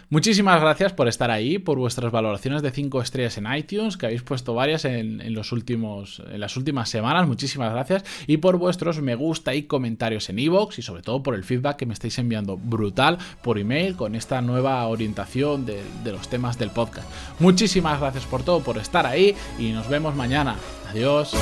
Muchísimas 0.09 0.61
gracias 0.61 0.93
por 0.93 1.07
estar 1.07 1.29
ahí, 1.31 1.59
por 1.59 1.77
vuestras 1.77 2.11
valoraciones 2.11 2.61
de 2.61 2.71
5 2.71 3.01
estrellas 3.01 3.37
en 3.37 3.53
iTunes, 3.53 3.97
habéis 4.07 4.23
puesto 4.23 4.53
varias 4.53 4.85
en, 4.85 5.33
los 5.33 5.51
últimos, 5.51 6.21
en 6.31 6.39
las 6.39 6.57
últimas 6.57 6.89
semanas. 6.89 7.27
Muchísimas 7.27 7.71
gracias. 7.71 8.03
Y 8.27 8.37
por 8.37 8.57
vuestros 8.57 9.01
me 9.01 9.15
gusta 9.15 9.55
y 9.55 9.63
comentarios 9.63 10.29
en 10.29 10.39
iVoox 10.39 10.79
y 10.79 10.81
sobre 10.81 11.01
todo 11.01 11.23
por 11.23 11.35
el 11.35 11.43
feedback 11.43 11.77
que 11.77 11.85
me 11.85 11.93
estáis 11.93 12.17
enviando 12.19 12.57
brutal 12.57 13.17
por 13.43 13.59
email 13.59 13.95
con 13.95 14.15
esta 14.15 14.41
nueva 14.41 14.85
orientación 14.87 15.65
de, 15.65 15.81
de 16.03 16.11
los 16.11 16.27
temas 16.27 16.57
del 16.57 16.71
podcast. 16.71 17.09
Muchísimas 17.39 17.99
gracias 17.99 18.25
por 18.25 18.43
todo, 18.43 18.61
por 18.61 18.77
estar 18.77 19.05
ahí 19.05 19.35
y 19.59 19.71
nos 19.71 19.87
vemos 19.87 20.15
mañana. 20.15 20.55
Adiós. 20.89 21.33